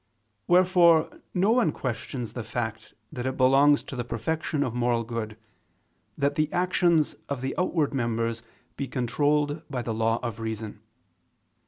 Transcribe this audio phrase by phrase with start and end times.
[0.47, 5.37] Wherefore no one questions the fact that it belongs to the perfection of moral good,
[6.17, 8.41] that the actions of the outward members
[8.75, 10.79] be controlled by the law of reason.